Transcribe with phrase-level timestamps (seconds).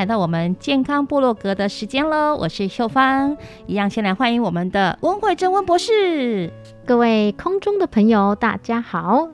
[0.00, 2.34] 来到我们健康部落格的时间喽！
[2.34, 6.50] 我是秀芳，一样先来欢迎我们的温慧珍温博士。
[6.86, 9.28] 各位空中的朋友，大家好。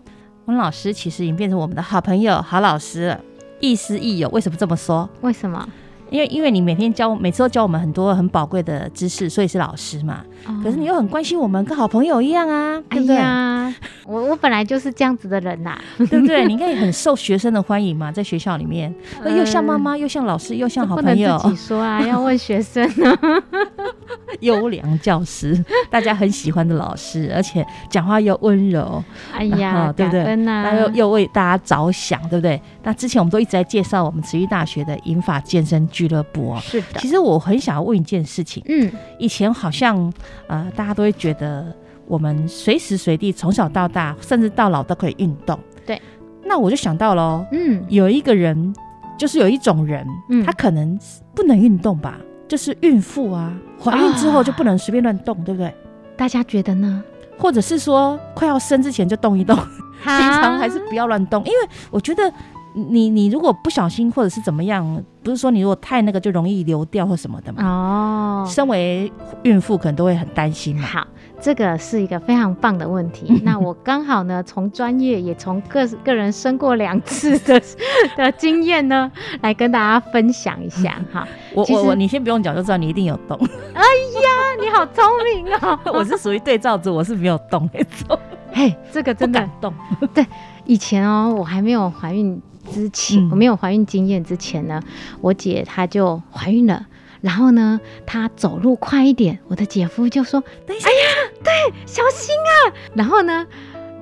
[0.46, 3.20] 温老师其实已经变成我们的好朋友、好老师了，
[3.60, 4.28] 亦师亦友。
[4.30, 5.08] 为什么这么说？
[5.20, 5.68] 为什么？
[6.10, 10.24] 因为因为你每天教，每次都教我们很多很宝贵的知识，所以是老师嘛。
[10.62, 13.16] 可是你又很关心我们，跟好朋友一样啊，对不对？
[14.06, 16.46] 我我本来就是这样子的人呐， 对不对？
[16.46, 21.36] 你应该也很受学生的欢迎嘛，在学校里面，又像妈妈，又像老师，又像好朋友。
[21.38, 23.18] 自己说啊，要问学生啊。
[24.40, 29.02] 优良教师，大家很喜欢的老师，而且讲话又温柔。
[29.32, 30.36] 哎呀，对不对？
[30.36, 32.60] 那又又为大家着想，对不对？
[32.82, 36.60] 那之前我们都一直在介绍我们慈育大学的银发健身俱乐部哦。
[36.60, 36.98] 是的。
[36.98, 38.62] 其实我很想要问一件事情。
[38.68, 38.90] 嗯。
[39.18, 40.12] 以前好像
[40.46, 41.74] 呃，大家都会觉得。
[42.08, 45.58] 我们随时随地从小到大，甚至到老都可以运动。
[45.84, 46.00] 对，
[46.44, 48.72] 那我就想到喽，嗯，有一个人，
[49.18, 50.96] 就是有一种人，嗯，他可能
[51.34, 53.52] 不能运动吧，就是孕妇啊，
[53.82, 55.74] 怀孕之后就不能随便乱动，对不对？
[56.16, 57.02] 大家觉得呢？
[57.36, 59.56] 或者是说快要生之前就动一动，
[60.04, 61.58] 平常还是不要乱动，因为
[61.90, 62.32] 我觉得
[62.76, 67.64] 你你如果不小心或者是怎么样，不是说你如果太那个就容易流掉或什么的嘛。
[67.64, 69.10] 哦，身为
[69.42, 70.86] 孕妇可能都会很担心嘛。
[70.86, 71.06] 好。
[71.38, 73.40] 这个是一个非常棒的问题。
[73.44, 77.62] 那我刚好呢，从专业也从个个人生过两次的
[78.16, 81.28] 的经验呢，来跟大家分享一下哈。
[81.54, 83.38] 我我我，你先不用讲，就知道你一定有动。
[83.74, 85.04] 哎呀，你好聪
[85.34, 85.78] 明哦！
[85.92, 88.18] 我是属于对照组，我是没有动没错。
[88.50, 89.70] 嘿，这个真的动。
[90.14, 90.26] 对，
[90.64, 92.40] 以前哦，我还没有怀孕
[92.70, 94.82] 之前，我没有怀孕经验之前呢，
[95.20, 96.86] 我姐她就怀孕了。
[97.22, 101.52] 然后呢，她走路快一点，我的姐夫就说：“等一下，哎呀，对，
[101.86, 103.44] 小心啊！”然后呢，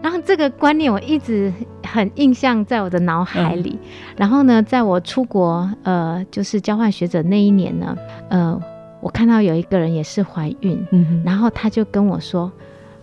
[0.03, 1.53] 然后这个观念我一直
[1.87, 3.79] 很印象在我的脑海里。
[4.17, 7.97] 然后呢，在我出国呃，就是交换学者那一年呢，
[8.29, 8.61] 呃，
[9.01, 10.87] 我看到有一个人也是怀孕，
[11.25, 12.51] 然后他就跟我说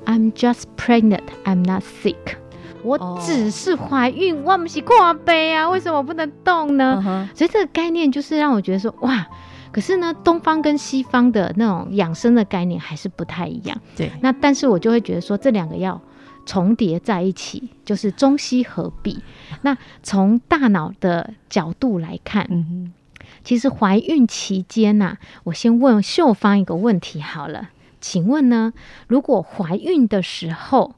[0.05, 2.35] ：“I'm just pregnant, I'm not sick。”
[2.83, 7.29] 我只是怀孕，我不是挂杯啊，为什么不能动呢？
[7.35, 9.27] 所以这个概念就是让我觉得说，哇！
[9.71, 13.77] 可是呢，东方跟西方的那种养生的概念还是不太一样。
[13.95, 16.01] 对，那但是我就会觉得说，这两个要
[16.45, 19.23] 重叠在一起，就是中西合璧。
[19.63, 22.91] 那从大脑的角度来看，嗯
[23.45, 27.69] 其实怀孕期间呐，我先问秀芳一个问题好了，
[28.01, 28.73] 请问呢，
[29.07, 30.95] 如果怀孕的时候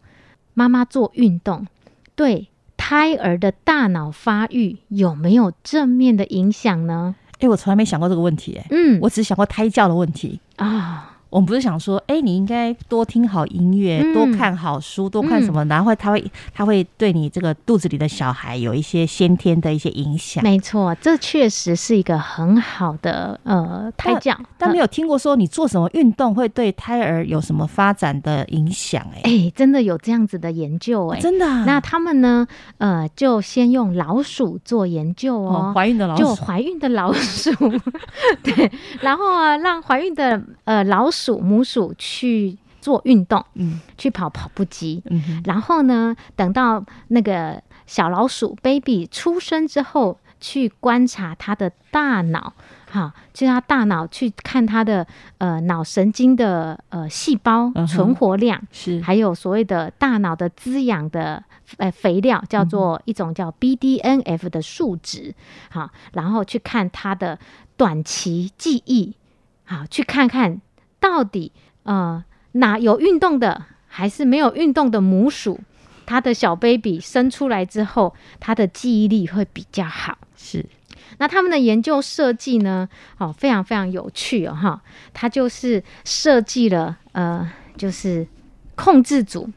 [0.56, 1.68] 妈妈做运动，
[2.16, 7.16] 对胎儿的大脑发育有没有正面的影响呢？
[7.40, 11.13] 哎，我从来没想过这个问题，哎，嗯，我只是想过胎教的问题啊。
[11.34, 20.44] 我们不是想说，哎，你应该多听好音乐，多看好书，多看什么，然后他会他会对你这个肚子里的小孩有一些先天的一些影响。
[20.44, 29.04] 没错，这确实是一个很好的呃胎教，但没有听过说你做什么运动会对胎儿有什么发展的影响。
[29.16, 31.48] 哎，哎，真的有这样子的研究，哎，真的。
[31.66, 32.46] 那他们呢，
[32.78, 37.52] 呃，就先用老鼠做研究哦，怀孕的老鼠，就怀孕的老鼠，
[38.44, 38.72] 对，
[39.02, 41.23] 然后啊，让怀孕的呃老鼠。
[41.24, 52.54] 鼠母鼠去做运动，嗯，去跑跑步机，嗯，然后呢，等到那个小老鼠 baby 出生之后，去观察它的大脑，
[52.92, 59.00] 哈，就它大脑去看它的呃脑神经的呃细胞存活量，是。
[59.02, 61.42] 还有所谓的大脑的滋养的
[61.78, 65.34] 呃肥料，叫做一种叫 BDNF 的数值，
[65.70, 67.40] 好，然后去看它的
[67.78, 69.16] 短期记忆，
[69.64, 70.60] 好，去看看
[71.04, 71.52] 到底
[71.84, 72.24] 呃
[72.54, 75.60] 哪有运动的，还是没有运动的母鼠，
[76.06, 80.18] 它的小 baby 生出来之后，它的记忆力会比较好。
[80.38, 80.66] 是
[81.18, 84.82] 那他们的研究设计呢，哦，非常非常有趣哦，哈，
[85.14, 88.26] 它就是设计了呃，就是
[88.76, 89.50] 控制组，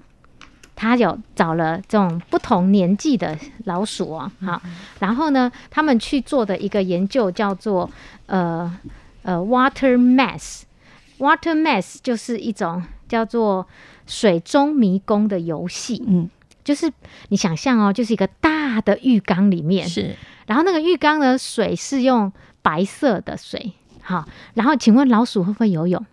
[0.75, 4.60] 他有找了这种不同年纪的老鼠哦，好，
[4.99, 7.88] 然后呢，他们去做的一个研究叫做
[8.26, 8.76] 呃
[9.22, 9.96] 呃 water
[11.18, 13.66] mass，water mass 就是一种叫做
[14.06, 16.30] 水中迷宫的游戏，嗯
[16.64, 16.92] 就是
[17.28, 20.16] 你想象哦，就是一个大的浴缸里面，是
[20.46, 23.72] 然后那个浴缸的，水是用白色的水，
[24.02, 26.04] 好，然后请问老鼠会不会游泳？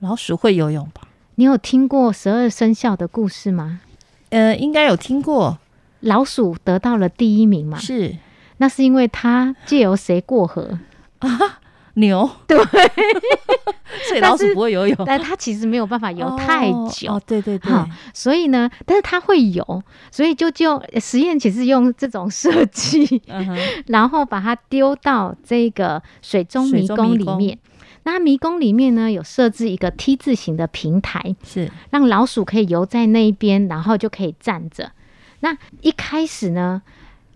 [0.00, 1.08] 老鼠会游泳吧？
[1.36, 3.80] 你有听过十二生肖的故事吗？
[4.28, 5.58] 呃，应该有听过，
[6.00, 7.78] 老鼠得到了第一名嘛？
[7.78, 8.16] 是
[8.58, 10.78] 那是因为它借由谁过河？
[11.94, 12.56] 牛， 对，
[14.08, 17.12] 所以老鼠不会游泳，但它其实没有办法游太久。
[17.12, 17.72] 哦，对对对，
[18.12, 23.56] 所以呢，但是它会游，所以就就实验其实用这种设计，嗯，
[23.88, 27.58] 然后把它丢到这个水中迷宫里面。
[28.06, 31.70] 那迷宫里面呢，有设置一个 T 字形的平台，是。
[31.90, 34.92] 让老鼠可以游在那一边，然后就可以站着。
[35.40, 36.82] 那一开始呢，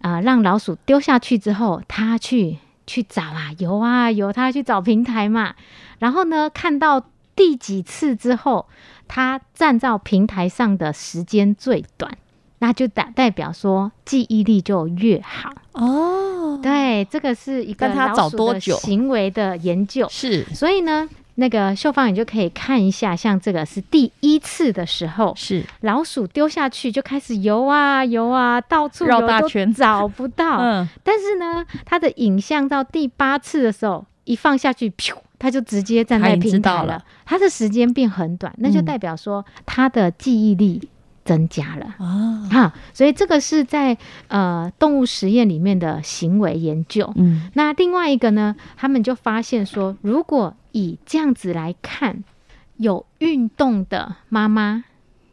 [0.02, 2.58] 啊、让老鼠丢下去之后，它去
[2.88, 5.54] 去找啊，游啊游，他去找平台嘛。
[6.00, 7.04] 然后呢，看到
[7.36, 8.66] 第几次之后，
[9.06, 12.16] 他站到平台上的时间最短，
[12.60, 15.52] 那就代代表说记忆力就越好。
[15.72, 20.08] 哦，对，这个是一个但它老鼠的找多久行为的研究。
[20.10, 21.08] 是所以呢，
[21.40, 29.72] 那个秀芳你就可以看一下，像这个是第一次的时候，是，老鼠丢下去就开始游啊游啊，到处绕大圈。
[29.72, 30.58] 找不到。
[30.60, 37.04] 嗯，但是呢，它的影像到第八次的时候，一放下去，噗，它就直接站在平台了。
[37.24, 38.84] 它的时间变很短，那就嗯。
[38.84, 40.88] 代表说它的记忆力
[41.28, 41.94] 增加了。
[41.98, 43.98] 啊，哈，所以这个是在
[44.28, 47.12] 呃动物实验里面的行为研究。
[47.16, 52.24] 嗯，那另外一个呢，他们就发现说，如果以这样子来看，
[52.78, 54.84] 有运动的妈妈，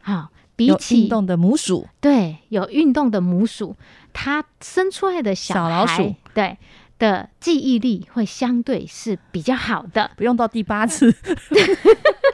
[0.02, 3.74] 好，比有起运动的母鼠，对有运动的母鼠，
[4.12, 6.58] 它生出来的小小老鼠对
[6.98, 10.10] 的记忆力会相对是比较好的。
[10.16, 11.10] 不用到第八次，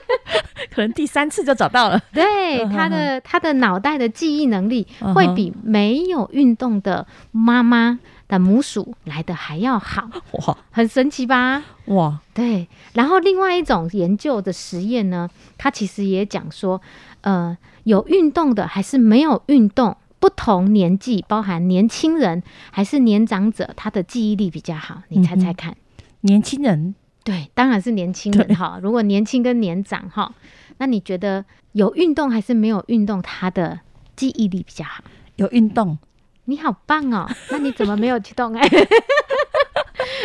[0.72, 2.00] 可能第三次就找到了。
[2.12, 7.98] 对他的他的脑袋的记忆能力会比没有运动的妈妈
[8.28, 11.62] 的母鼠来的还要好，哇很神奇吧？
[11.86, 15.28] 哇，对，然后另外一种研究的实验呢，
[15.58, 16.80] 它其实也讲说，
[17.20, 25.02] 呃，有运动的还是没有运动，不同年纪，包含年轻人还是年长者，他的记忆力比较好。
[25.08, 25.76] 你猜猜看？
[26.22, 28.78] 年轻人对，当然是年轻人哈。
[28.82, 30.32] 如果年轻跟年长哈，
[30.78, 33.80] 那你觉得有运动还是没有运动，他的
[34.16, 35.02] 记忆力比较好？
[35.36, 35.98] 有运动，
[36.44, 37.28] 你好棒哦！
[37.50, 38.68] 那你怎么没有去动哎？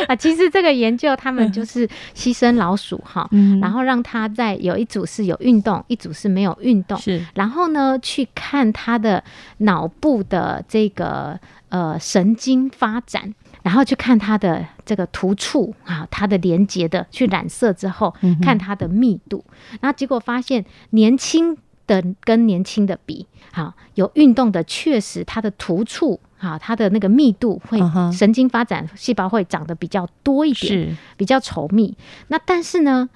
[0.08, 9.24] 啊，其实这个研究他们就是牺牲老鼠哈，嗯然后让它在有一组是有运动，一组是没有运动，是然后呢去看它的
[9.60, 11.40] 脑部的这个
[11.70, 13.34] 呃神经发展，
[13.68, 19.44] 然后去看它的这个突触啊，它的连接的去染色之后，看它的密度，
[19.82, 26.18] 然后结果发现年轻的跟年轻的比，好有运动的确实它的突触。
[26.38, 27.78] 好，它的那个密度会
[28.14, 31.98] 神经发展细胞会长得比较多一点，是比较稠密。
[32.30, 33.10] 那但是呢，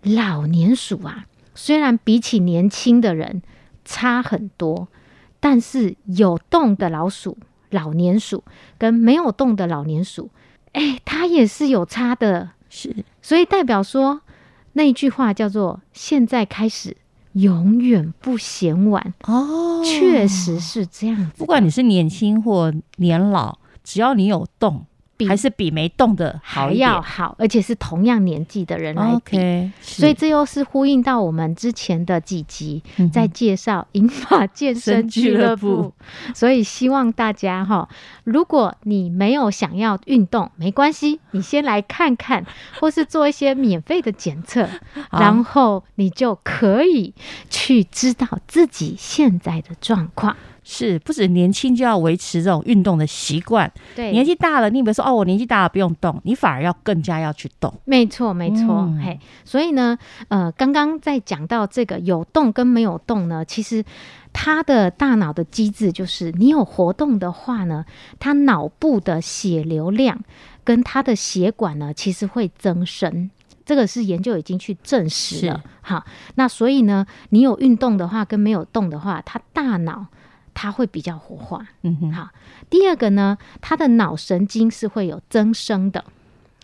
[0.00, 3.42] 老年鼠啊，虽然比起年轻的人
[3.84, 4.88] 差很多，
[5.38, 7.36] 但是有动的老鼠、
[7.70, 8.44] 老年鼠
[8.78, 10.30] 跟没有动的老年鼠，
[10.72, 12.50] 哎，它也是有差的。
[12.70, 14.20] 是，所以代表说
[14.74, 16.96] 那一句话叫做“现在开始，
[17.32, 21.32] 永远不嫌晚”，哦，确实是这样子。
[21.36, 24.87] 不管你是年轻或年老，只要你有动，比
[25.26, 26.72] 还是比没动的好还。
[26.74, 29.36] 要好，而且是同样年纪的人来比。
[29.36, 35.94] OK，所以这又是呼应到我们之前的几集，嗯在介绍银发健身俱乐部部。
[36.34, 37.88] 所以希望大家哈，
[38.24, 42.44] 如果你没有想要运动，没关系，你先来看看，
[42.80, 44.68] 或是做一些免费的检测，
[45.10, 47.14] 然后你就可以
[47.50, 50.36] 去知道自己现在的状况。
[50.70, 57.72] 是不止年轻就要维持这种运动的习惯，对，年纪大了，你比如说哦，我年纪大了不用动，你反而要更加要去动。
[57.86, 59.00] 没错，没错，嗯。
[59.02, 59.96] 嘿，所以呢，
[60.28, 63.82] 呃，刚刚在讲到这个有动跟没有动呢，其实
[64.34, 67.86] 他的大脑的机制就是，你有活动的话呢，
[68.18, 70.20] 他脑部的血流量
[70.64, 73.30] 跟他的血管呢，其实会增生。
[73.64, 76.04] 这个是研究已经去证实了，好，
[76.36, 80.06] 那所以呢，你有运动的话跟没有动的话，他大脑
[80.60, 82.30] 它会比较活化，嗯哼，好，
[82.68, 86.04] 第二个呢，它的脑神经是会有增生的。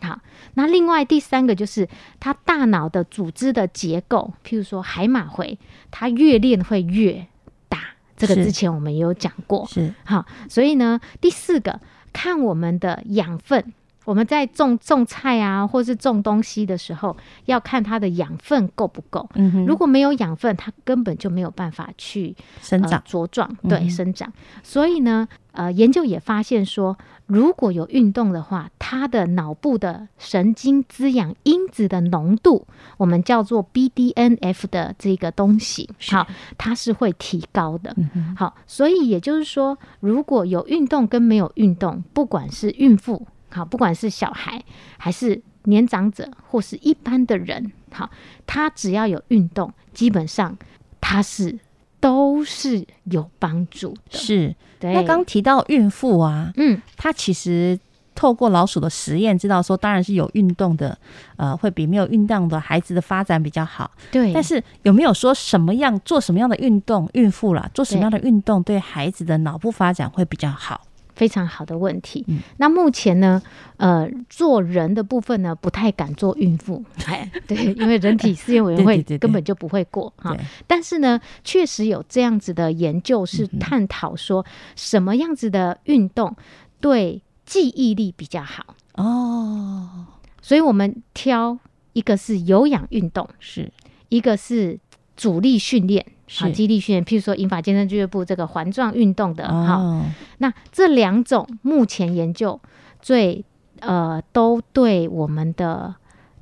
[0.01, 0.19] 好，
[0.55, 1.87] 那另外第三个就是
[2.19, 5.57] 它大脑的组织的结构，譬如说海马回，
[5.91, 7.25] 它越练会越
[7.69, 7.79] 大。
[8.17, 9.65] 这个之前我们也有讲过。
[9.67, 11.79] 是好，所以呢，第四个
[12.11, 13.73] 看我们的养分。
[14.05, 19.27] 我们在种种菜啊，或是种东西的时候，要看它的养分够不够。
[19.33, 24.31] 嗯哼，如果没有养分，它根本就没有办法去生长呃、茁壮，对生长。
[24.63, 37.95] 所以呢，呃，研究也发现说，如果有运动的话，它的脑部的神经滋养因子的浓度，我们叫做 BDNF 的这个东西，好，它是会提高的。
[38.37, 44.61] 好，所以也就是说，如果有运动跟没有运动，不管是孕妇，好，不管是小孩
[44.97, 48.09] 还是年长者或是一般的人，好，
[48.45, 50.57] 他只要有运动，基本上
[50.99, 51.57] 他是
[52.01, 54.17] 都是有帮助的。
[54.19, 54.53] 是。
[54.77, 57.79] 对，那刚提到孕妇啊，嗯，她其实
[58.13, 60.97] 透过老鼠的实验知道说，当然是有运动的，
[61.37, 63.89] 呃，会比没有运动的孩子的发展比较好。
[64.11, 70.81] 对，但是有没有说什么样做什么样的运动，孕妇啦做什么样的运动对孩子的脑部发展会比较好？
[71.15, 72.23] 非常好的问题。
[72.27, 73.41] 嗯那目前呢，
[73.77, 80.35] 呃，做人的部分呢，不太敢做孕妇，哎， 对，因为人体试验委员 会根本就不会过哈。
[80.67, 84.45] 但是呢，确实有这样子的研究是嗯探讨说，
[84.75, 86.35] 什么样子的运动
[86.79, 88.75] 对记忆力比较好。
[88.95, 90.05] 哦，
[90.41, 91.57] 所以我们挑
[91.93, 93.71] 一个是有氧运动，是
[94.09, 94.79] 一个是
[95.17, 96.05] 阻力训练。
[96.27, 100.05] 好，是肌力训练，譬如说英法健身俱乐部这个环状运动的，哈、哦，
[100.39, 102.59] 那这两种目前研究
[103.01, 103.43] 最
[103.79, 105.95] 呃都对我们的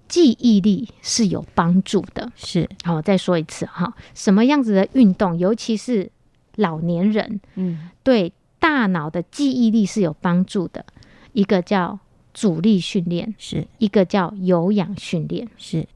[0.07, 2.31] 记忆力是有帮助的。
[2.35, 6.11] 是，好，再说一次哈，什么样子的运动，尤其是
[6.55, 10.85] 老年人，嗯，对大脑的记忆力是有帮助的。
[11.33, 11.99] 一个叫
[12.33, 13.67] 阻力训练，是。
[13.79, 15.49] 一个叫有氧训练。
[15.57, 15.87] 是，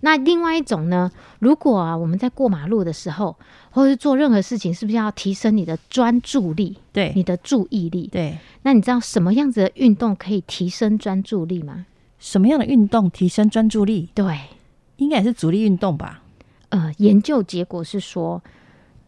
[0.00, 3.36] 那另外一种呢，如果啊我们在过马路的时候，
[3.70, 8.08] 或者是做任何事情，是不是要提升你的专注力、对你的注意力？
[8.12, 8.38] 对。
[8.62, 11.86] 那你知道什么样子的运动可以提升专注力吗？
[12.18, 14.08] 什么样的运动提升专注力？
[14.14, 14.38] 对，
[14.96, 16.22] 应该也是阻力运动吧？
[16.68, 18.40] 呃，研究结果是说，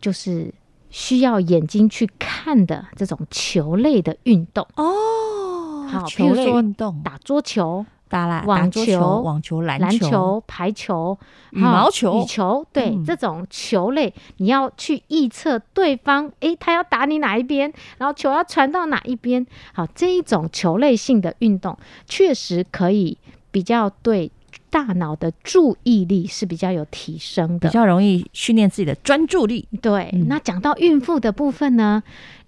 [0.01, 0.53] 就是
[0.91, 11.19] 需要眼睛去看的这种球类的运动，哦好球类譬如说运动，打桌球、打啦，网球网球、篮篮球、排球、
[11.51, 19.45] 羽毛球羽球，对、嗯这种球类，你要去预测对方，诶，他要打你哪一边，然后球要传到哪一边。
[19.73, 23.19] 好，这一种球类性的运动，确实可以
[23.51, 24.31] 比较对
[24.71, 27.69] 大脑的注意力是比较有提升的。
[27.69, 29.67] 比较容易训练自己的专注力。
[29.83, 32.03] 对，嗯那讲到孕妇的部分呢，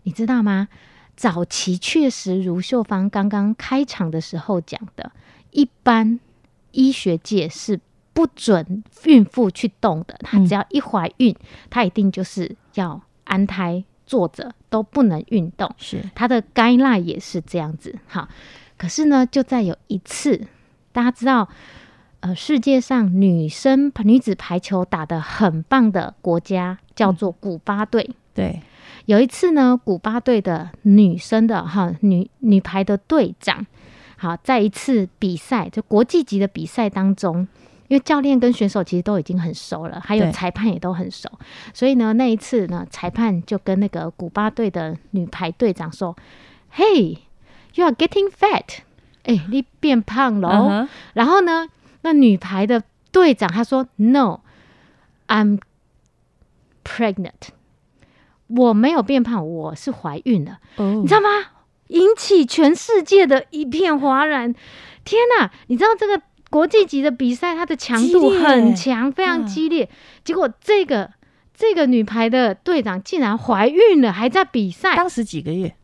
[0.05, 0.69] 你知道吗？
[1.17, 5.11] 早期确实如秀芳刚刚开场的时候讲的，
[5.57, 6.21] 一般
[6.73, 7.81] 医学界是
[8.13, 10.19] 不准孕妇去动的。
[10.21, 11.35] 她嗯只要一怀孕，
[11.71, 15.75] 她一定就是要安胎坐着，都不能运动。
[15.79, 17.99] 是她的 guideline 也是这样子。
[18.07, 18.29] 好，
[18.77, 20.47] 可是呢，就在有一次，
[20.93, 21.49] 大家知道，
[22.21, 28.11] 呃，世界上女生女子排球打得很棒的国家叫做古巴队。
[28.35, 28.61] 对，
[29.07, 33.67] 有一次呢，古巴队的女生的哈女女排的队长，
[34.17, 37.47] 好，在一次比赛就国际级的比赛当中，
[37.89, 41.29] 因为教练跟选手其实都已经很熟了，还有裁判也都很熟，
[41.75, 46.17] 所以呢，那一次呢，裁判就跟那个古巴队的女排队长说
[46.75, 47.19] ：“Hey,
[47.75, 48.79] you are getting fat，
[49.25, 51.69] 哎、你变胖了然后呢，
[52.01, 52.83] 那女排的
[53.13, 55.61] 队长他说：“No，I'm
[56.85, 57.51] pregnant，
[58.47, 60.59] 我没有变胖，我是怀孕了。
[60.77, 61.01] 哦。
[61.03, 61.29] 你知道吗？
[61.89, 64.55] 引起全世界的一片哗然。
[65.05, 65.51] 天哪！
[65.69, 69.89] 你知道这个国际级的比赛，它的强度很强，非常嗯激烈。
[70.25, 71.11] 结果这个
[71.55, 74.97] 这个女排的队长竟然怀孕了，还在比赛。
[74.97, 75.75] 当时几个月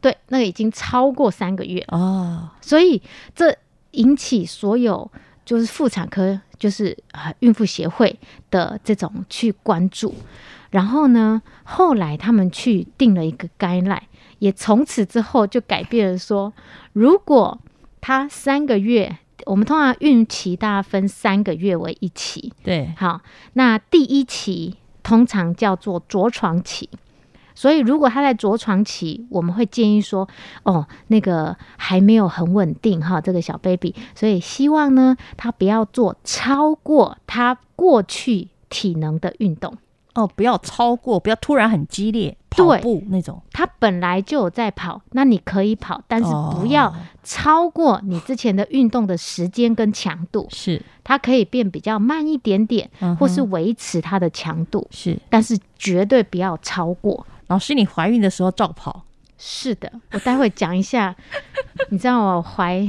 [0.00, 3.00] 对，那个已经超过三个月，哦，所以
[3.34, 3.56] 这
[3.92, 5.10] 引起所有
[5.44, 8.18] 就是妇产科，就是呃孕妇协会
[8.50, 10.14] 的这种去关注。
[10.70, 14.02] 然后呢，后来他们去定了一个 guideline，
[14.38, 16.52] 也从此之后就改变了说，
[16.92, 17.58] 如果
[18.00, 23.20] 他三个月，我们通常孕期大家分三个月为一期，对，好，
[23.54, 26.88] 那第一期通常叫做着床期。
[27.54, 30.28] 所以，如果他在着床期，我们会建议说，
[30.62, 39.78] 哦，那个还没有很稳定哈，这个小 baby，所以希望呢，他不要做超过他过去体能的运动。
[40.16, 43.42] 哦，不要超过，不要突然很激烈跑步那种。
[43.52, 46.26] 他本来就有在跑，那你可以跑，但是
[46.58, 46.90] 不要
[47.22, 50.46] 超过你之前的运动的时间跟强度。
[50.50, 54.88] 是，它可以变比较慢一点点，或是维持它的强度。
[54.90, 57.26] 是，但是绝对不要超过。
[57.48, 59.04] 老师，你怀孕的时候照跑？
[59.36, 61.14] 是的，我待会讲一下。
[61.90, 62.88] 你知道我怀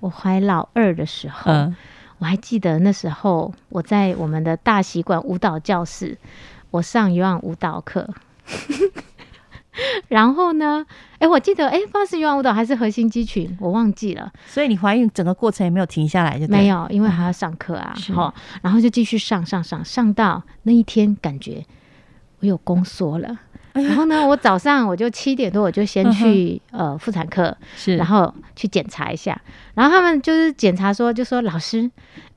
[0.00, 1.72] 我怀老二的时候，
[2.18, 6.18] 我还记得那时候我在我们的大习馆舞蹈教室。
[6.74, 8.08] 我上游泳舞蹈课，
[10.08, 10.84] 然后呢？
[11.20, 14.32] 哎，我记得，哎，不知道是游泳舞蹈还是核心肌群，我忘记了。
[14.48, 17.94] 所以你怀孕整个过程也没有停下来，就没有，因为还要上课啊。
[18.12, 21.64] 好，然后就继续上上上，上到那一天，感觉
[22.40, 23.38] 我有宫缩了。
[23.74, 29.40] 然后呢，我早上我就七点多，我就先去呃妇产科，是，然后去检查一下。
[29.74, 31.88] 然后他们就是检查说，就说老师，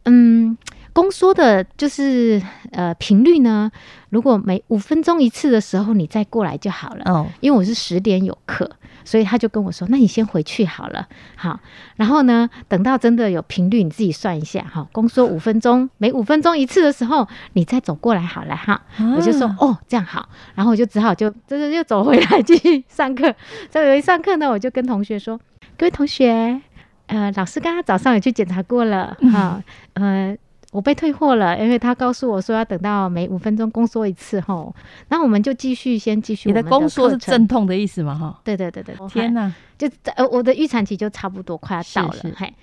[0.05, 0.55] 嗯。
[0.97, 3.71] 宫缩的就是呃频率呢，
[4.09, 7.03] 如果每五分钟一次的时候，你再过来就好了。
[7.05, 8.67] 哦，因为我是十点有课，
[9.05, 11.59] 所以他就跟我说：“那你先回去好了。”好，
[11.97, 14.87] 然后呢，等到真的有频率，你自己算一下哈。
[14.91, 18.81] 宫缩五分钟，每五分钟一次的时候，你再走过来好了哈。
[19.15, 23.31] 我就说：“哦，这样好。”然后我就只好就就是又走回来继续上课。
[23.71, 25.39] 所以一上课呢，我就跟同学说
[25.77, 26.59] ：“各位同学，
[27.05, 29.61] 呃，老师刚刚早上也去检查过了哈，
[29.93, 30.35] 呃。”
[30.77, 34.75] 我被退货了，因为他告诉我说要等到每五分钟宫缩一次吼，
[35.09, 36.49] 那我们就继续先继续。
[36.49, 38.13] 你的宫缩是阵痛的意思吗？
[38.13, 38.95] 哈，对对对对。
[39.09, 42.53] 天哪，就呃我的预产期就差不多快要到了，嘿，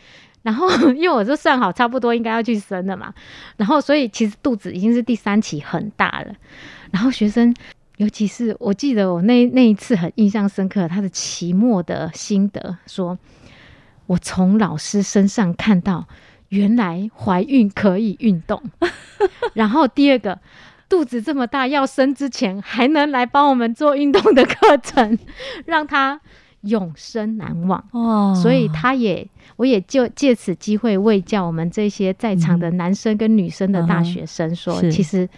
[0.42, 3.12] 然后因为我就算好差不多应该要去生了嘛，
[3.56, 6.32] 然后所以其实肚子已经是第三期很大了，
[6.92, 7.52] 然后学生
[7.96, 13.18] 尤其是我记得我那那一次很印象深刻，他的期末的心得说，
[14.06, 16.06] 我从老师身上看到。
[16.54, 18.62] 原来怀孕可以运动，
[19.54, 20.38] 然后第二个，
[20.88, 25.18] 肚子这么大要生之前还能来帮我们做运动的课程，
[25.66, 26.20] 让他
[26.62, 28.32] 永生难忘哦。
[28.40, 35.28] 所以他也，我也就借此机会为教我们这些在场的男生跟女生的大学生说，其实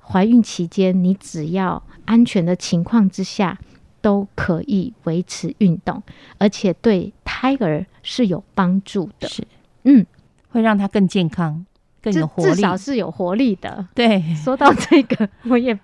[0.00, 3.58] 怀孕期间你只要安全的情况之下，
[4.00, 6.02] 都可以维持运动，
[6.38, 9.28] 而且对胎儿是有帮助的。
[9.28, 9.46] 是，
[9.84, 10.06] 嗯。
[10.52, 11.64] 会让他更健康，
[12.02, 13.84] 更有活力，至少是有活力的。
[13.94, 15.76] 对，说到这个，我也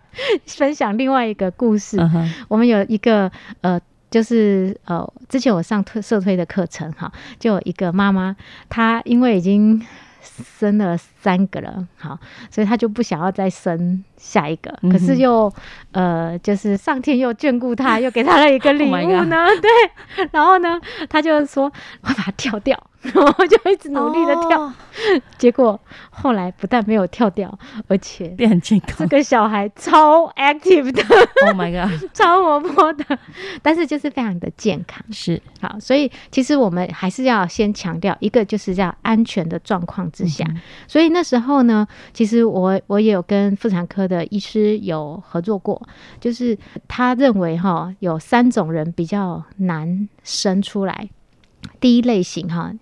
[0.46, 1.98] 分享另外一个故事。
[2.48, 3.30] 我们有一个
[3.62, 8.36] 呃，就是呃，之前我上推社推的课程哈，就有一个妈妈，
[8.68, 9.84] 她因为已经
[10.22, 12.18] 生了三个了，好，
[12.50, 15.52] 所以他就不想要再生下一个，可是又
[15.92, 22.78] 呃，就是上天又眷顾他， 又给他了一个礼物呢，对，然后呢，他就说我把它跳掉。
[23.14, 24.72] 然后就一直努力的跳，
[25.38, 29.08] 结果后来不但没有跳掉，而且变很健康。
[29.08, 31.00] 这个小孩超 active 的
[31.46, 33.04] ，Oh my god， 超活泼的，
[33.62, 35.00] 但是就是非常的健康。
[35.12, 35.40] 是。
[35.60, 40.44] 好，所以其实我们还是要先强调一个，就是在安全的状况之下。
[40.88, 45.80] 所以那时候呢，其实我我也有跟妇产科的医师有合作过，
[46.20, 51.08] 就是他认为哈，有三种人比较难生出来。
[51.80, 52.72] 第一类型哈，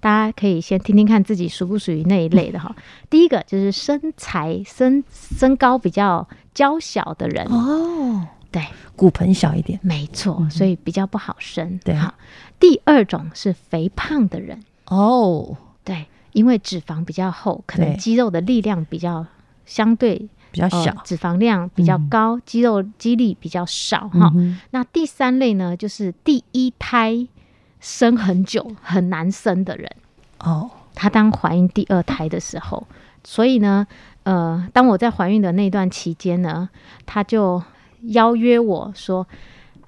[0.00, 2.74] 大家可以先听听看自己属不属于那一类的哈。
[3.10, 8.64] 第一个就是身材身身高比较娇小的人哦，对，
[8.96, 11.78] 骨盆小一点，没错，所以比较不好生。
[11.84, 12.14] 对哈。
[12.58, 19.24] 第二种是肥胖的人哦，对，因为脂肪比较厚，可能肌肉的力量比较
[19.64, 24.30] 相对比较小，脂肪量比较高，肌肉肌力比较少哈。
[24.70, 27.26] 那第三类呢，就是第一胎。
[27.78, 29.88] 生很久很难生的人
[30.38, 32.84] 哦，她当怀孕第二胎的时候，
[33.22, 33.86] 所以呢，
[34.24, 36.68] 呃，当我在怀孕的那段期间呢，
[37.04, 37.62] 她就
[38.00, 39.24] 邀约我说：“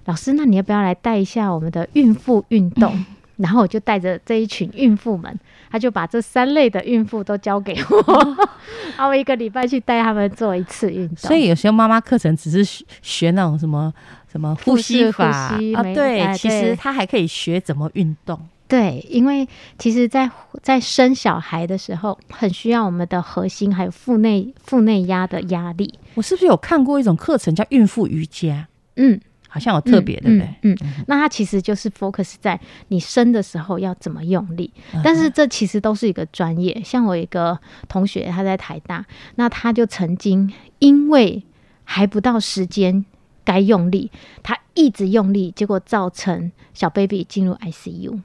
[0.05, 3.05] 老师，那你要不要来带一下我们的孕妇运动？”
[3.39, 5.37] 然后我就带着这一群孕妇们，
[5.71, 8.37] 他就把这三类的孕妇都交给我，
[8.97, 11.17] 然后一个礼拜去带他们做一次运动。
[11.17, 13.93] 所以有时候妈妈课程只是学那种什么。
[14.31, 15.83] 什么呼吸法啊？
[15.95, 18.39] 对，其实她还可以学怎么运动。
[18.69, 19.49] 对，因为
[19.79, 20.31] 其实在，
[20.63, 25.99] 在生小孩的时候，很需要我们的核心还有腹内腹内压的压力。
[26.13, 28.69] 我是不是有看过一种课程叫孕妇瑜伽？
[28.97, 29.19] 嗯，
[29.49, 30.55] 好像有特别，对不对？
[30.63, 34.71] 嗯，那它其实就是 focus 在你生的时候要怎么用力，
[35.03, 36.81] 但是这其实都是一个专业。
[36.85, 37.59] 像我一个
[37.89, 39.05] 同学，他在台大，
[39.37, 41.43] 那他就曾经因为
[41.85, 43.05] 还不到时间
[43.43, 44.11] 该用力，
[44.43, 48.21] 他一直用力，结果造成小 baby 进入 ICU。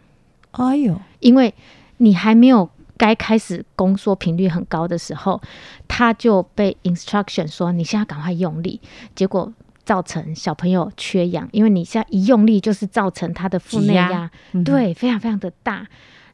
[0.51, 1.53] 哎呦，因为
[1.97, 5.41] 你还没有该开始宫缩频率很高的时候，
[5.87, 8.79] 他就被 instruction 说你现在赶快用力，
[9.15, 9.51] 结果
[9.85, 14.29] 造成小朋友缺氧，因为你现在一用力就是造成他的腹内压，
[14.65, 15.85] 对，非常非常的大，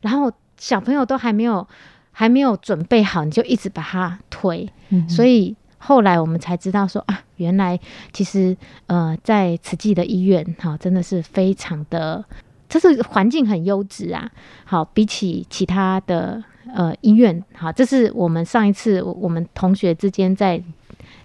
[0.01, 1.67] 然后小朋友都还没有
[2.12, 4.69] 还没有准备好，你就一直把他推，
[5.07, 7.79] 所以后来我们才知道说啊，原来
[8.13, 8.55] 其实
[8.88, 12.23] 呃在慈济的医院哈，真的是非常的。
[12.67, 14.29] 这是环境很优质啊，
[14.63, 20.62] 好，比起其他的呃医院，好，这是我们上一次我们同学之间在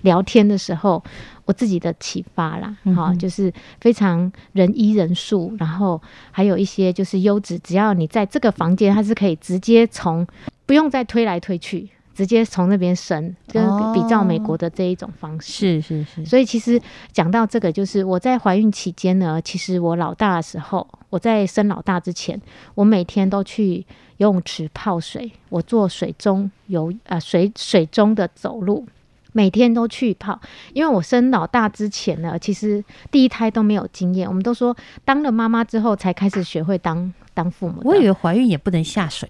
[0.04, 1.02] 聊天的时候，
[1.44, 10.24] 我自己的启发啦，好，就是非常人医人术，然后还有一些就是优质，只要你在这个房间，它是可以直接从
[10.64, 11.90] 不用再推来推去。
[12.14, 13.60] 直接从那边生，跟
[13.92, 16.24] 比较美国的这一种方式，是是是。
[16.24, 22.40] 所以其实讲到这个，就是我在怀孕期间呢，其实我老大的时候，我在生老大之前，
[22.76, 23.84] 我每天都去
[24.18, 28.86] 游泳池泡水，我做水中游啊水水中的走路，
[29.34, 30.40] 每天都去泡。
[30.72, 37.82] 因为我生老大之前呢，其实第一胎都没有经验，我们都说当了妈妈之后才开始学会当当父母。
[37.84, 39.28] 我以为怀孕也不能下水，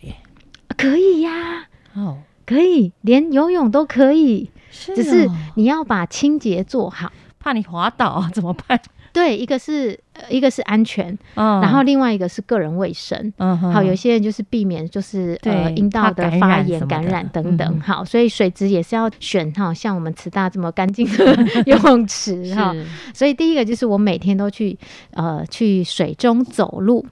[0.76, 2.18] 可以呀，哦。
[2.46, 8.78] 可以，连游泳都可以，只是你要把清洁做好，怕你滑倒怎么办？
[9.14, 9.98] 对，一个是。
[10.28, 13.32] 一个是安全，然后另外一个是个人卫生。
[13.72, 17.80] 好，有些人就是避免就是呃阴道的发炎、感染等等。
[17.80, 22.74] 好，所以水质也是要选哈，像我们慈大这么干净的游泳池哈。
[23.12, 24.78] 所以第一个就是我每天都去
[25.14, 27.04] 呃去水中走路。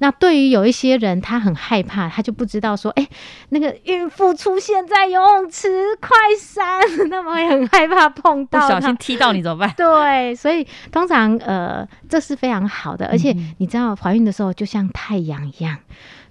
[0.00, 3.08] 那对于有一些人他很害怕，他就不知道说，哎，
[3.48, 5.68] 那个孕妇出现在游泳池
[6.00, 9.74] 快闪， 那么会很害怕碰到，不小心踢到你怎么办？
[9.76, 12.36] 对，所以通常呃这是。
[12.42, 15.78] 非常好的，而且你知道怀孕的时候就像太阳一样，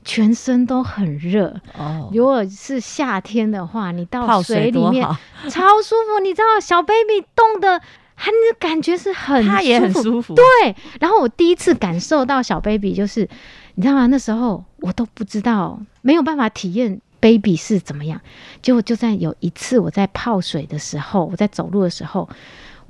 [0.04, 2.10] 全身都很热哦。
[2.14, 5.08] 如果是夏天的话，你到水里面
[5.50, 6.20] 超舒服。
[6.22, 7.80] 你知道小 baby 冻的，
[8.18, 10.36] 它那感觉是很，他也很舒服。
[10.36, 10.76] 对。
[11.00, 13.30] 然后我第一次感受到小 baby 就是，
[13.76, 14.08] 你知道吗？
[14.08, 18.20] 那时候我都不知道，没有办法体验 baby 是怎么样。
[18.62, 22.28] 结果就在有一次我在泡水的时候，我在走路的时候。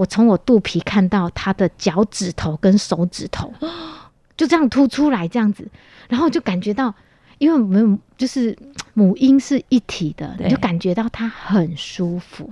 [0.01, 3.53] 我从我肚皮看到他的脚趾头跟手指头，
[4.35, 5.67] 就这样凸出来，这样子，
[6.09, 6.91] 然后就感觉到，
[7.37, 8.57] 因为我们就是
[8.95, 12.49] 母婴是一体的，你就感觉到他很舒服。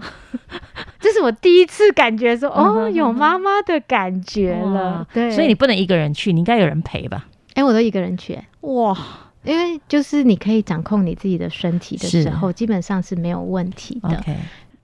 [1.02, 5.08] 这是我第一次感觉说，哦，有妈妈的感觉了。
[5.12, 7.26] 对，所以你不能一个人去，你应该有人陪吧？
[7.56, 8.40] 哎，我都一个人去。
[8.62, 8.96] 哇，
[9.44, 14.24] 因为就是你可以掌控你自己的身体的时候，基本上是没有问题的。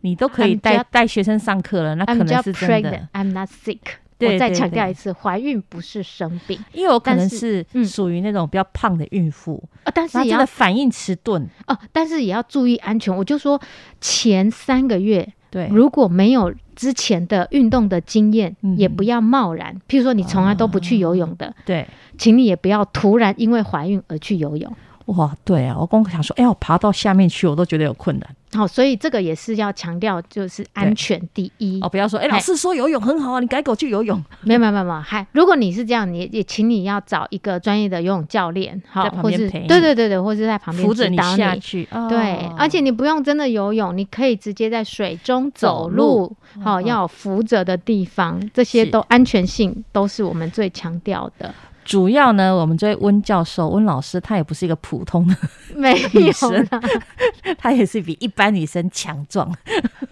[0.05, 3.09] 你都可以带带学生上课了，那可能是真的。
[3.11, 3.79] I'm not sick。
[4.17, 13.13] 我再强调一次，怀孕不是生病，因为我可能是属于那种比较胖的孕妇啊，但是也要反应迟钝哦，但是也要注意安全。
[13.13, 13.59] 我就说
[13.99, 19.75] 前三个月，对，如果没有之前的运动的经验，也不要贸然。
[19.89, 21.85] 譬如说你从来都不去游泳的，对，
[22.17, 24.73] 请你也不要突然因为怀孕而去游泳。
[25.05, 28.35] 哇，对啊，我刚想说，哎，我爬到下面去，我都觉得有困难。
[28.53, 31.79] 好，所以这个也是要强调，就是安全第一。
[31.81, 34.23] 哦，不要说，哎，老师说游泳很好啊，你改口去游泳。
[34.41, 41.87] 没有没有没有，嗨如果你是这样，你也请你要找一个专业的游泳教练，好，或是对对对对，或者在旁边扶着你下去。
[42.09, 51.53] 对，而且你不用真的游泳，你可以直接在水中走路，好，要有扶着的地方，这些都安全性都是我们最强调的。
[51.85, 55.35] 主要呢，我们这位温教授、温老师，她也不是一个普通的
[56.13, 56.67] 女生，
[57.57, 59.49] 她也是比一般女生强壮，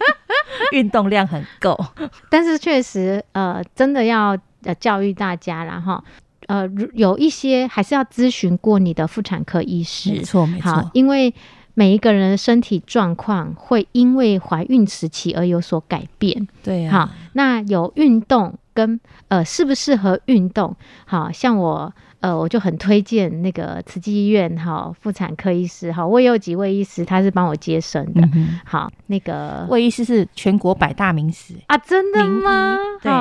[0.72, 1.78] 运动量很够。
[2.30, 6.02] 但是确实，呃，真的要呃教育大家然后
[6.46, 11.34] 呃，有一些还是要咨询过你的妇产科医师，没错没错，因为
[11.74, 16.46] 每一个人的身体状况会因为怀孕时期而有所改变。
[16.62, 18.54] 对，好，那有运动。
[18.74, 21.92] 跟呃适不适合运动，好像我。
[22.20, 28.26] 呃，我就很推荐那个慈济医院哈妇产科医师哈，我也有几位医师，他是帮我接生的。
[28.64, 32.78] 好，那个魏医师是全国百大名师啊，真的吗？
[33.02, 33.12] 对，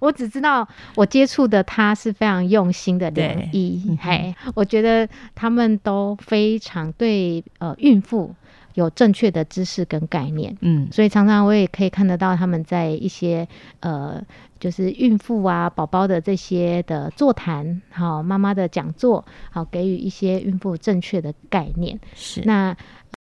[0.00, 8.32] 我只知道我接触的他是非常用心的良医，嘿，我觉得他们都非常对呃孕妇
[8.76, 13.46] 有正确的知识跟概念，嗯，所以常常我也可以看得到他们在一些
[13.80, 14.22] 呃。
[14.58, 22.00] 就是孕妇啊、宝宝的这些的座谈，好妈妈的讲座，好给予一些孕妇正确的概念。
[22.14, 22.74] 是那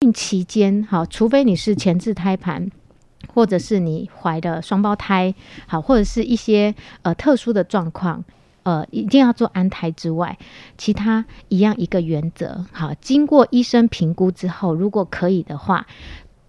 [0.02, 2.69] 孕期间，好，除非你是前置胎盘，
[3.34, 5.34] 或者是你怀的双胞胎，
[5.65, 8.23] 好，或者是一些呃特殊的状况，
[8.67, 10.38] 呃，一定要做安胎之外，
[10.77, 15.88] 其他一样一个原则，好，经过医生评估之后，如果可以的话，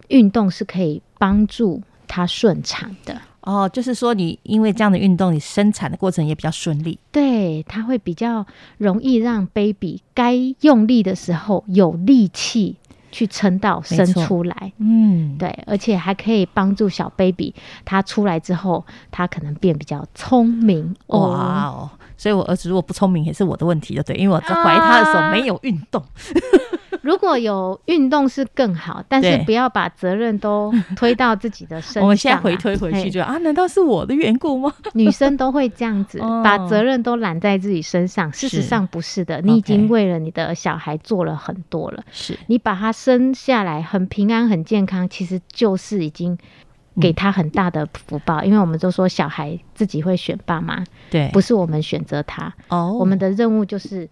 [0.08, 3.20] 运动是可以帮助它顺产的。
[3.42, 6.98] 哦，就是说你因为这样的运动，你生产的过程也比较顺利。
[7.12, 8.44] 对，它会比较
[8.78, 12.74] 容易让 baby 该用力的时候有力气
[13.10, 14.72] 去撑到生出来。
[14.78, 20.94] 嗯，对，而且还可以帮助小 baby，他出来之后，他可能变比较聪明。
[21.06, 21.90] 哇哦！
[22.16, 26.02] 所以我儿子如果不聪明，也是我的问题，对，因为我在怀他的时候没有运动。
[27.02, 32.02] 如果有运动是更好，但是不要把责任都推到自己的身上。
[32.02, 34.72] 我们现在回推回去就啊，难道是我的缘故吗？
[34.94, 38.32] 女生都会这样子， 把责任都揽在自己身上。
[38.32, 42.02] 事实上不是的，你已经为了你的小孩做了很多了。
[42.10, 46.36] 是你把他生下来很平安很健康，其实就是已经
[47.00, 48.42] 给他很大的福报。
[48.42, 52.52] 因为我们都说小孩自己会选爸妈，对，不是我们选择他。
[52.68, 54.08] 哦，我们的任务就是。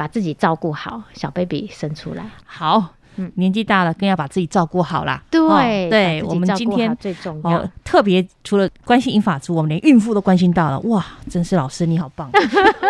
[0.00, 5.22] 把自己照顾好，小 baby 生出来好，嗯，年纪大了更要把自己照顾好啦。
[5.30, 10.80] 对，对，我们今天最重要，特别除了关心银发族，我们连孕妇都关心到了。
[10.88, 12.30] 哇，真是老师你好棒，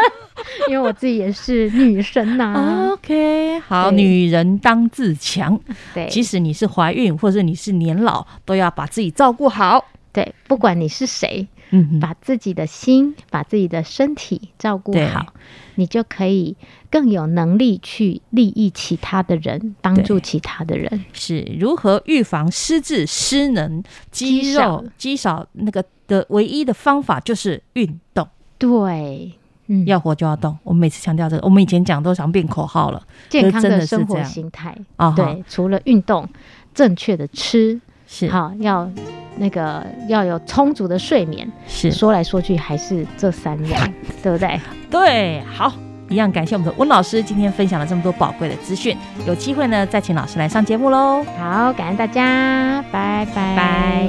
[0.70, 2.92] 因为我自己也是女生呐。
[2.92, 5.58] OK，好，女人当自强。
[5.92, 9.84] 对，即使你是怀孕或者你是年老，都要把自己照顾好。
[10.12, 15.26] 对，不管你是谁，嗯，把自己的心、把自己的身体照顾好，
[15.74, 16.56] 你就可以。
[16.90, 28.26] 更有能力去利益其他的人，帮助其他的人，是如何预防失智、失能、肌肉肌少那个的唯一的方法就是运动。
[28.58, 29.32] 对，
[29.68, 30.58] 嗯，要活就要动。
[30.64, 33.00] 我们每次强调这个，我们以前讲都想变口号了。
[33.28, 36.28] 健康的生活心态啊，对，除了运动，
[36.74, 38.90] 正确的吃是好，要
[39.36, 41.50] 那个要有充足的睡眠。
[41.68, 44.60] 是说来说去还是这三样， 对不对？
[44.90, 45.72] 对，好。
[46.10, 48.96] 一样感谢我们的温老师今天分享了这么多宝贵的资讯，
[49.26, 51.24] 有机会呢再请老师来上节目喽。
[51.38, 54.08] 好，感恩大家，拜拜拜。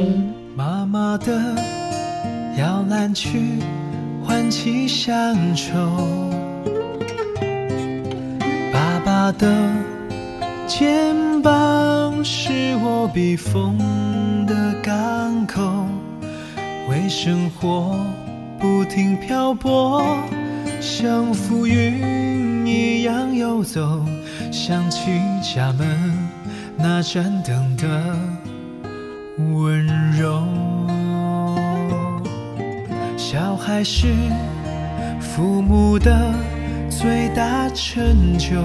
[0.55, 1.55] 妈妈的
[2.57, 3.59] 摇篮曲
[4.25, 5.77] 唤起乡愁，
[8.73, 9.69] 爸爸的
[10.65, 13.77] 肩膀是我避风
[14.47, 15.85] 的港口，
[16.89, 17.95] 为生活
[18.59, 20.03] 不停漂泊。
[20.81, 24.03] 像浮云一样游走，
[24.51, 26.11] 想起家门
[26.75, 28.17] 那盏灯的
[29.53, 30.43] 温柔。
[33.15, 34.07] 小孩是
[35.19, 36.33] 父母的
[36.89, 38.63] 最大成就。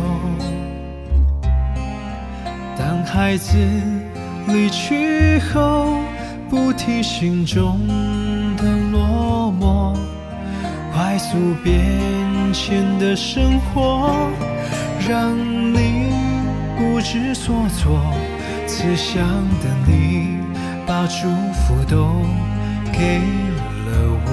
[2.78, 3.58] 当孩子
[4.48, 5.98] 离去后，
[6.48, 7.78] 不提心中
[11.16, 11.74] 快速变
[12.52, 14.28] 迁的生活，
[15.08, 16.12] 让你
[16.76, 17.98] 不知所措。
[18.66, 19.24] 慈祥
[19.62, 20.36] 的你，
[20.86, 22.20] 把祝福都
[22.92, 23.16] 给
[23.86, 24.28] 了我。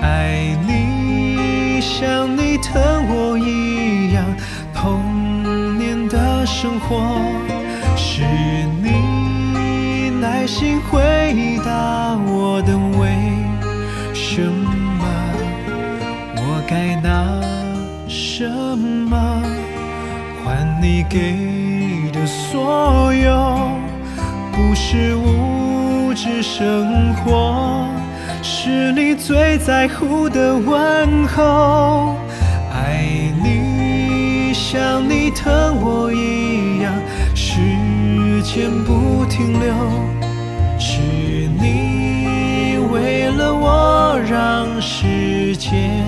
[0.00, 4.24] 爱你像你疼我一样，
[4.72, 7.18] 童年的生活，
[7.96, 8.22] 是
[8.80, 13.41] 你耐心回答我的问。
[18.08, 19.42] 什么
[20.44, 23.70] 换你给的所有？
[24.52, 27.86] 不是物质生活，
[28.42, 32.16] 是你最在乎的问候。
[32.72, 33.04] 爱
[33.42, 36.92] 你像你疼我一样，
[37.34, 37.60] 时
[38.42, 39.72] 间不停留，
[40.78, 41.00] 是
[41.60, 43.90] 你为了我。
[44.30, 46.04] 让时间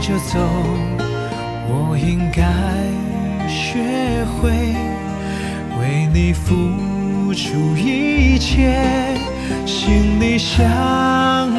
[0.00, 0.38] 着走，
[1.68, 2.42] 我应该
[3.46, 4.50] 学会
[5.78, 6.54] 为你付
[7.34, 8.74] 出一切，
[9.66, 10.58] 心里想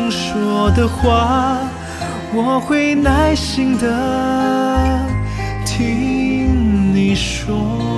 [0.09, 1.59] 说的话，
[2.33, 5.05] 我会耐心的
[5.63, 7.90] 听你说。